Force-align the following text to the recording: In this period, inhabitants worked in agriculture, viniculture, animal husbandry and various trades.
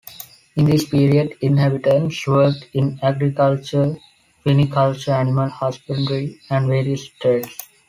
In 0.55 0.65
this 0.65 0.83
period, 0.89 1.35
inhabitants 1.41 2.25
worked 2.25 2.67
in 2.73 2.99
agriculture, 3.03 3.97
viniculture, 4.43 5.13
animal 5.15 5.49
husbandry 5.49 6.39
and 6.49 6.65
various 6.65 7.07
trades. 7.07 7.55